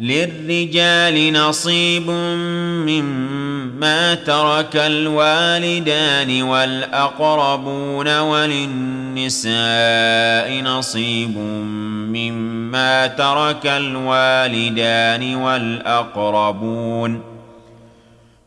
[0.00, 3.46] للرجال نصيب مما
[3.80, 9.52] ما ترك الوالدان والأقربون وللنساء
[10.62, 11.36] نصيب
[12.16, 17.35] مما ترك الوالدان والأقربون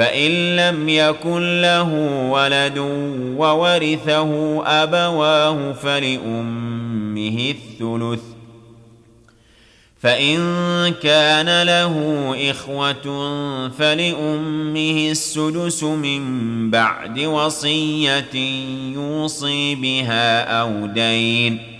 [0.00, 1.92] فإن لم يكن له
[2.30, 2.78] ولد
[3.36, 8.20] وورثه أبواه فلأمه الثلث.
[10.00, 10.38] فإن
[11.02, 13.02] كان له إخوة
[13.68, 18.34] فلأمه السدس من بعد وصية
[18.94, 21.79] يوصي بها أو دين.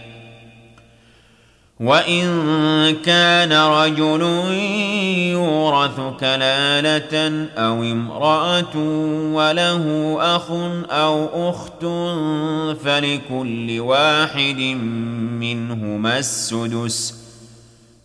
[1.81, 4.21] وإن كان رجل
[5.31, 8.75] يورث كلالة أو امرأة
[9.33, 10.51] وله أخ
[10.91, 11.85] أو أخت
[12.83, 14.59] فلكل واحد
[15.39, 17.20] منهما السدس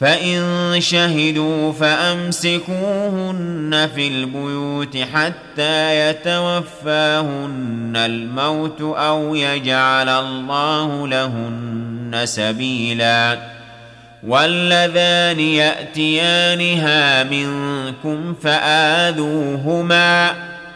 [0.00, 3.48] فإن شهدوا فأمسكوهن
[3.94, 13.38] في البيوت حتى يتوفاهن الموت أو يجعل الله لهن سبيلا
[14.26, 20.34] واللذان يأتيانها منكم فآذوهما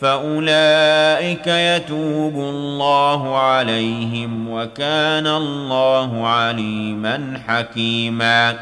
[0.00, 8.56] فاولئك يتوب الله عليهم وكان الله عليما حكيما.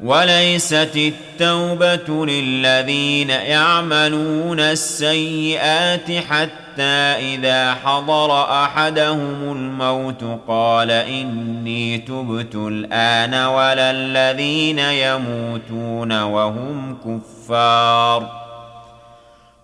[0.00, 13.90] وليست التوبه للذين يعملون السيئات حتى اذا حضر احدهم الموت قال اني تبت الان ولا
[13.90, 18.45] الذين يموتون وهم كفار.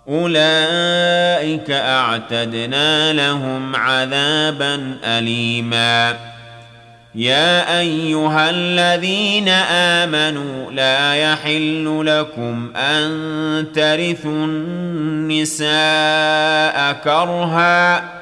[0.08, 6.16] أولئك أعتدنا لهم عذابا أليما.
[7.14, 15.72] يا أيها الذين آمنوا لا يحل لكم أن ترثوا النساء
[17.04, 18.21] كرها.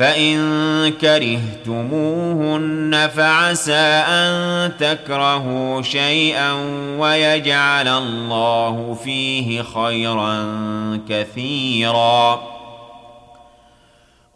[0.00, 2.60] فإن كرهتموهن
[3.16, 6.52] فعسى أن تكرهوا شيئا
[6.98, 10.46] ويجعل الله فيه خيرا
[11.08, 12.40] كثيرا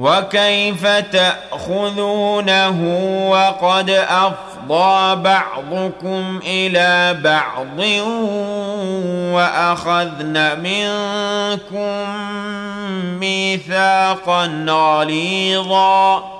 [0.00, 2.78] وكيف تأخذونه
[3.30, 7.78] وقد أفضى بعضكم إلى بعض
[9.34, 12.08] وأخذن منكم
[13.20, 16.39] ميثاقا غليظا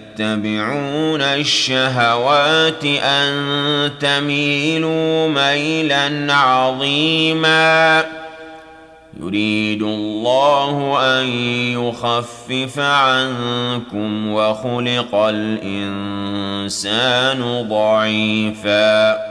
[0.21, 8.03] يتبعون الشهوات أن تميلوا ميلا عظيما.
[9.19, 11.27] يريد الله أن
[11.77, 16.21] يخفف عنكم وخلق الإنسان
[17.69, 19.30] ضعيفا.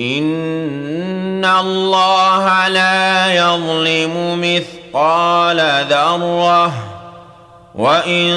[0.00, 6.72] إن الله لا يظلم مثقال ذرة
[7.74, 8.30] وإن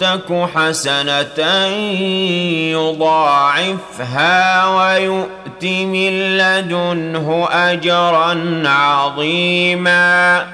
[0.00, 1.66] تك حسنة
[2.72, 10.53] يضاعفها ويؤت من لدنه أجرا عظيماً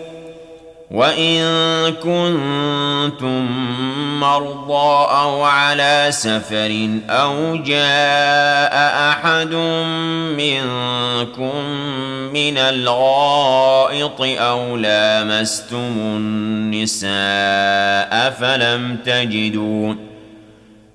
[0.91, 1.41] وإن
[2.03, 3.47] كنتم
[4.19, 8.73] مرضى أو على سفر أو جاء
[9.09, 9.53] أحد
[10.37, 11.65] منكم
[12.33, 17.11] من الغائط أو لامستم النساء
[18.39, 20.10] فلم تجدوا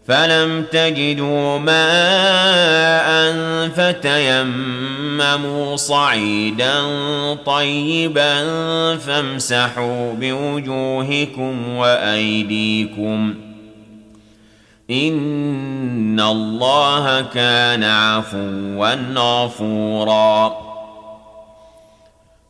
[0.09, 3.37] فلم تجدوا ماء
[3.69, 6.75] فتيمموا صعيدا
[7.47, 8.37] طيبا
[8.97, 13.35] فامسحوا بوجوهكم وايديكم
[14.91, 20.66] ان الله كان عفوا غفورا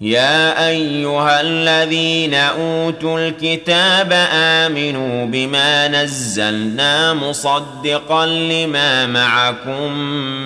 [0.00, 9.92] يا أيها الذين أوتوا الكتاب آمنوا بما نزلنا مصدقا لما معكم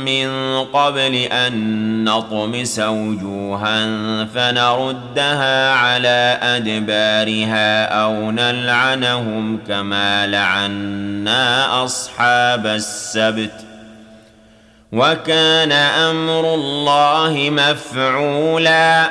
[0.04, 0.28] من
[0.64, 3.84] قبل أن نطمس وجوها
[4.24, 13.52] فنردها على أدبارها أو نلعنهم كما لعنا أصحاب السبت
[14.92, 19.10] وكان أمر الله مفعولا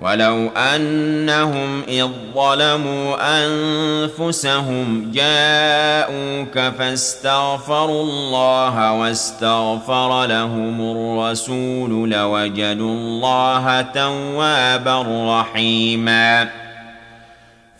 [0.00, 15.04] ولو أنهم إذ ظلموا أنفسهم جاءوك فاستغفروا الله واستغفر لهم الرسول لوجدوا الله توابا
[15.40, 16.48] رحيما.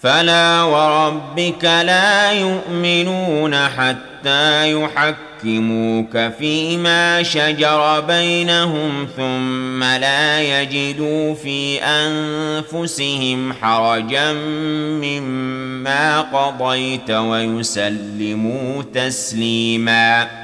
[0.03, 13.53] فلا وربك لا يؤمنون حتى يحكموا يحكموك فيما شجر بينهم ثم لا يجدوا في أنفسهم
[13.53, 14.33] حرجا
[15.03, 20.44] مما قضيت ويسلموا تسليما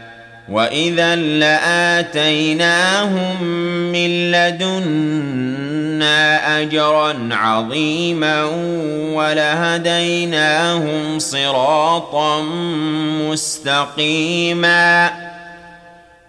[0.51, 2.23] واذا لاتيناهم
[3.91, 6.11] من لدنا
[6.61, 8.43] اجرا عظيما
[9.15, 12.41] ولهديناهم صراطا
[13.31, 15.11] مستقيما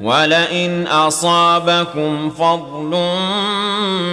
[0.00, 2.90] ولئن أصابكم فضل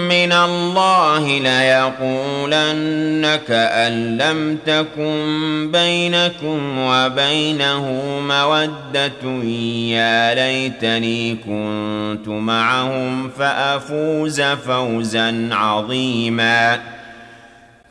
[0.08, 9.44] من الله ليقولن كأن لم تكن بينكم وبينه مودة.
[9.88, 16.97] يا ليتني كنت معهم فأفوز فوزا عظيما.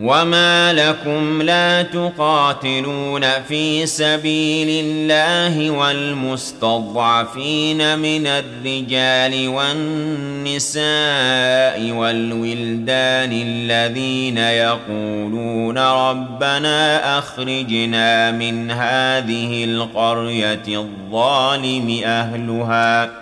[0.00, 7.18] وما لكم لا تقاتلون في سبيل الله والمستضعفين
[7.98, 10.82] من الرجال والنساء
[11.90, 23.21] والولدان الذين يقولون ربنا اخرجنا من هذه القريه الظالم اهلها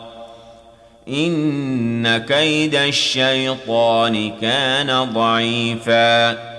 [1.07, 6.51] ان كيد الشيطان كان ضعيفا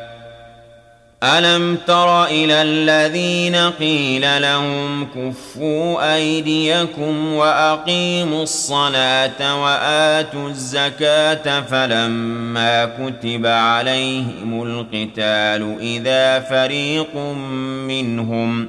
[1.22, 14.62] الم تر إلى الذين قيل لهم كفوا ايديكم واقيموا الصلاه واتوا الزكاه فلما كتب عليهم
[14.62, 17.16] القتال اذا فريق
[17.86, 18.68] منهم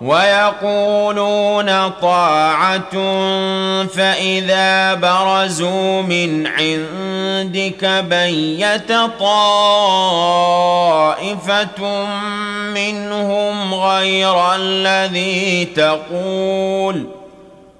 [0.00, 2.92] ويقولون طاعة
[3.86, 10.44] فإذا برزوا من عندك بيت طائفة
[12.74, 17.06] منهم غير الذي تقول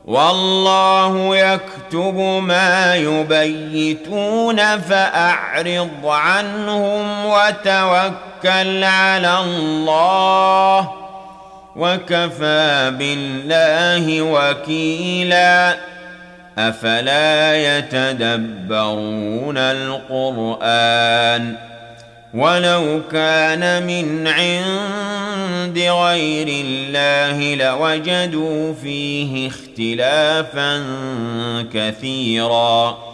[0.04, 10.53] والله يكتب ما يبيتون فأعرض عنهم وتوكل على الله
[11.76, 15.76] وكفى بالله وكيلا
[16.58, 21.54] أفلا يتدبرون القرآن
[22.34, 30.84] ولو كان من عند غير الله لوجدوا فيه اختلافا
[31.74, 33.13] كثيرا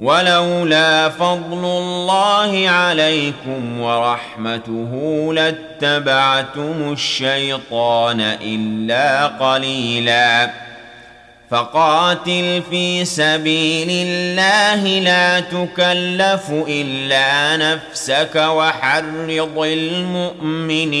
[0.00, 4.92] ولولا فضل الله عليكم ورحمته
[5.34, 10.50] لاتبعتم الشيطان إلا قليلا.
[11.50, 21.00] فقاتل في سبيل الله لا تكلف إلا نفسك وحرض المؤمنين.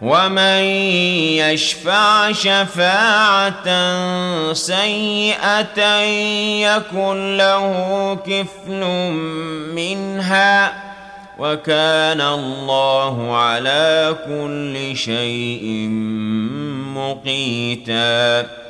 [0.00, 0.62] ومن
[1.36, 3.68] يشفع شفاعة
[4.52, 6.00] سيئة
[6.60, 8.84] يكن له كفل
[9.74, 10.72] منها
[11.38, 15.88] وكان الله على كل شيء
[16.96, 18.69] مقيتاً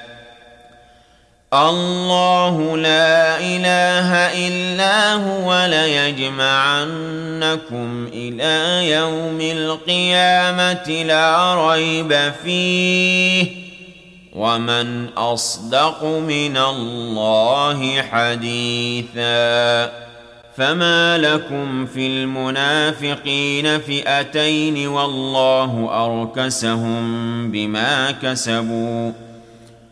[1.53, 4.15] الله لا إله
[4.47, 6.89] إلا هو ليجمعنكم
[8.13, 13.47] إلى يوم القيامة لا ريب فيه
[14.33, 19.91] ومن أصدق من الله حديثا
[20.57, 29.11] فما لكم في المنافقين فئتين والله أركسهم بما كسبوا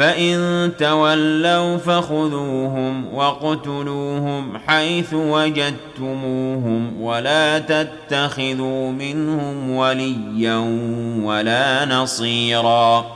[0.00, 10.56] فإن تولوا فخذوهم واقتلوهم حيث وجدتموهم ولا تتخذوا منهم وليا
[11.22, 13.06] ولا نصيرا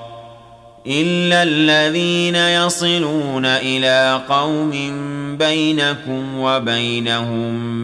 [0.87, 4.71] إلا الذين يصلون إلى قوم
[5.39, 7.84] بينكم وبينهم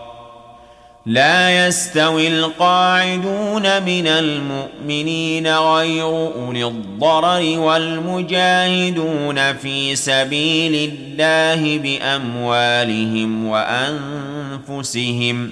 [1.05, 13.45] لا يستوي القاعدون من المؤمنين غير أولي الضرر والمجاهدون في سبيل الله بأموالهم
[14.69, 15.51] وأنفسهم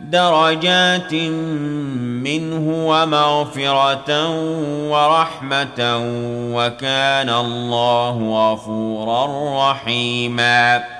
[0.00, 1.14] درجات
[2.24, 4.28] منه ومغفرة
[4.90, 5.98] ورحمة
[6.54, 8.16] وكان الله
[8.52, 9.26] غفورا
[9.70, 10.99] رحيما.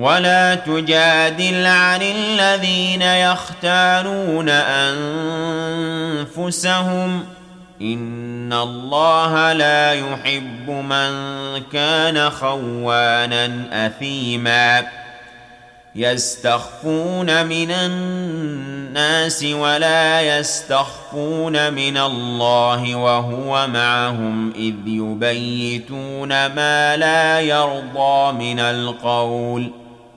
[0.00, 4.48] ولا تجادل عن الذين يختانون
[6.38, 7.24] أنفسهم.
[7.82, 11.12] إن الله لا يحب من
[11.72, 14.86] كان خوانا أثيما.
[15.94, 28.60] يستخفون من الناس ولا يستخفون من الله وهو معهم إذ يبيتون ما لا يرضى من
[28.60, 29.79] القول.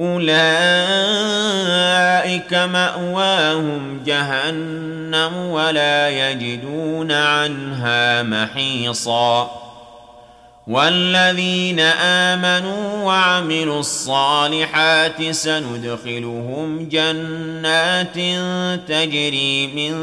[0.00, 0.24] أولئك
[2.54, 9.60] مأواهم جهنم ولا يجدون عنها محيصا.
[10.66, 18.14] والذين آمنوا وعملوا الصالحات سندخلهم جنات
[18.88, 19.94] تجري من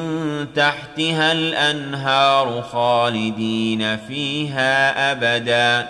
[0.56, 5.88] تحتها الأنهار خالدين فيها أبدا.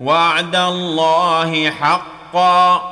[0.00, 2.91] وعد الله حقا.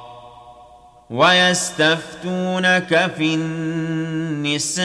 [1.11, 4.81] ويستفتونك في النساء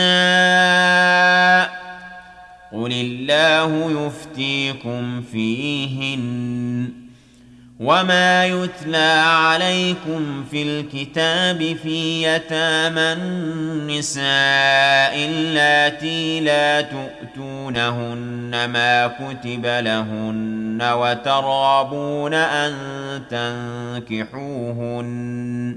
[2.73, 6.89] قل الله يفتيكم فيهن
[7.81, 14.25] وما يتلى عليكم في الكتاب في يتامى النساء
[15.29, 22.73] اللاتي لا تؤتونهن ما كتب لهن وترغبون أن
[24.11, 25.77] تنكحوهن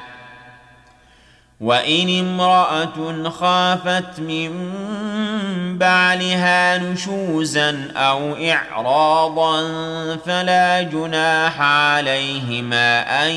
[1.61, 4.51] وإن امرأة خافت من
[5.77, 9.61] بعلها نشوزا أو إعراضا
[10.15, 13.31] فلا جناح عليهما أن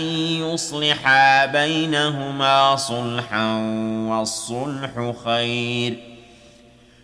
[0.45, 3.57] يصلحا بينهما صلحا
[4.09, 6.14] والصلح خير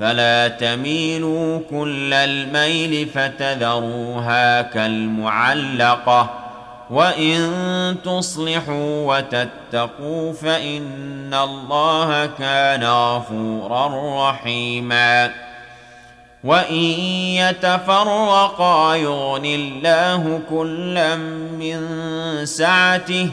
[0.00, 6.30] فلا تميلوا كل الميل فتذروها كالمعلقة
[6.90, 15.30] وإن تصلحوا وتتقوا فإن الله كان غفورا رحيما
[16.44, 16.74] وإن
[17.40, 21.16] يتفرقا يغن الله كلا
[21.58, 21.80] من
[22.46, 23.30] سعته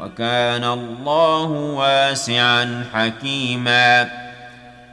[0.00, 4.27] وكان الله واسعا حكيما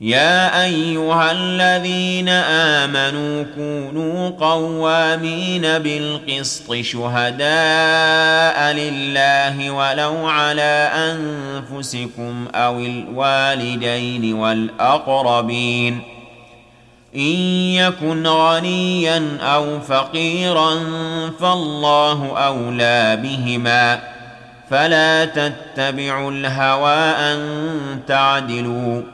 [0.00, 16.00] يا أيها الذين آمنوا كونوا قوامين بالقسط شهداء لله ولو على أنفسكم أو الوالدين والأقربين.
[17.16, 17.36] إن
[17.74, 20.74] يكن غنيا أو فقيرا
[21.40, 24.00] فالله أولى بهما.
[24.70, 27.40] فلا تتبعوا الهوى أن
[28.08, 29.13] تعدلوا.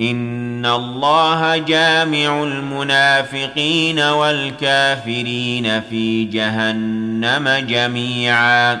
[0.00, 8.80] ان الله جامع المنافقين والكافرين في جهنم جميعا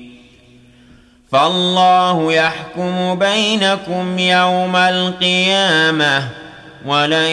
[1.31, 6.27] فالله يحكم بينكم يوم القيامة
[6.85, 7.31] ولن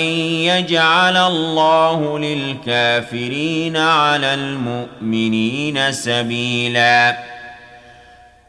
[0.50, 7.16] يجعل الله للكافرين على المؤمنين سبيلا.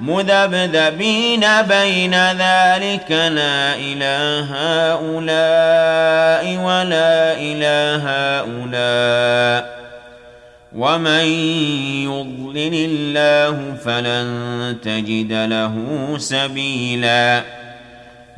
[0.00, 4.50] مذبذبين بين ذلك لا إله
[4.94, 8.04] هؤلاء ولا إله
[8.40, 9.78] هؤلاء
[10.76, 11.24] ومن
[12.04, 15.74] يضلل الله فلن تجد له
[16.18, 17.57] سبيلاً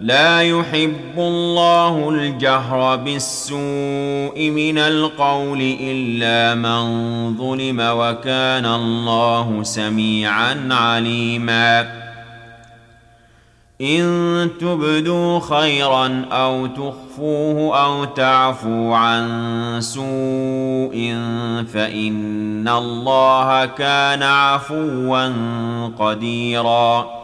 [0.00, 6.84] لا يحب الله الجهر بالسوء من القول إلا من
[7.36, 12.04] ظلم وكان الله سميعا عليما.
[13.80, 19.26] إن تبدوا خيرا أو تخفوه أو تعفوا عن
[19.80, 21.14] سوء
[21.72, 25.32] فإن الله كان عفوا
[25.98, 27.23] قديرا.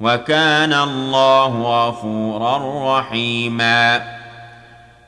[0.00, 4.02] وكان الله غفورا رحيما.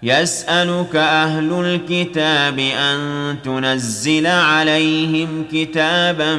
[0.03, 6.35] يسألك أهل الكتاب أن تنزل عليهم كتابا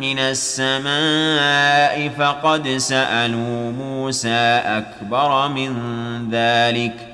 [0.00, 5.72] من السماء فقد سألوا موسى أكبر من
[6.30, 7.13] ذلك.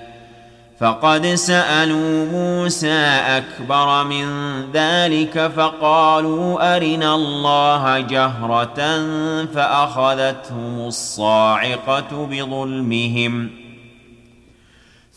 [0.81, 4.27] فقد سألوا موسى أكبر من
[4.73, 9.05] ذلك فقالوا أرنا الله جهرة
[9.55, 13.60] فأخذتهم الصاعقة بظلمهم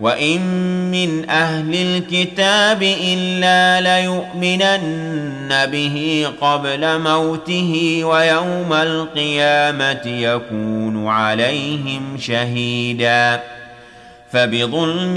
[0.00, 0.40] وان
[0.90, 13.42] من أهل الكتاب الا ليؤمنن به قبل موته ويوم القيامه يكون عليهم شهيدا
[14.32, 15.14] فبظلم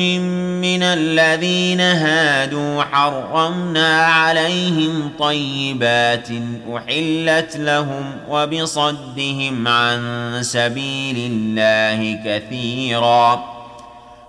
[0.62, 6.28] من الذين هادوا حرمنا عليهم طيبات
[6.76, 13.61] احلت لهم وبصدهم عن سبيل الله كثيرا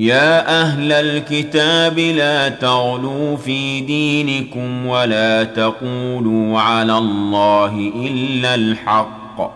[0.00, 9.50] يا أهل الكتاب لا تغلوا في دينكم ولا تقولوا على الله إلا الحق.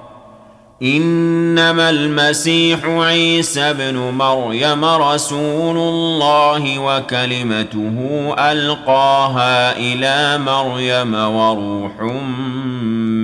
[0.83, 7.95] إنما المسيح عيسى ابن مريم رسول الله وكلمته
[8.39, 12.03] ألقاها إلى مريم وروح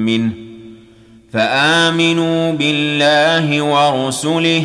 [0.08, 0.32] منه.
[1.32, 4.64] فآمنوا بالله ورسله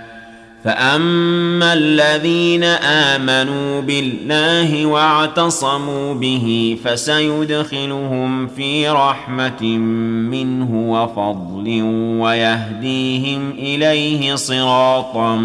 [0.63, 9.63] فاما الذين امنوا بالله واعتصموا به فسيدخلهم في رحمه
[10.31, 11.81] منه وفضل
[12.21, 15.35] ويهديهم اليه صراطا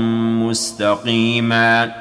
[0.40, 1.92] مستقيما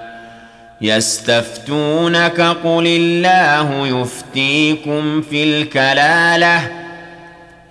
[0.81, 6.85] يستفتونك قل الله يفتيكم في الكلاله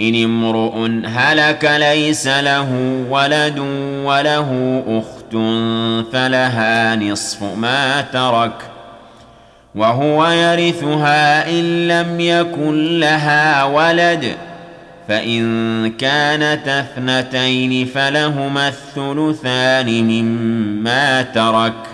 [0.00, 2.70] ان امرؤ هلك ليس له
[3.10, 3.58] ولد
[4.04, 5.13] وله اخت
[6.12, 8.54] فلها نصف ما ترك
[9.74, 14.36] وهو يرثها إن لم يكن لها ولد
[15.08, 21.93] فإن كانت اثنتين فلهما الثلثان مما ترك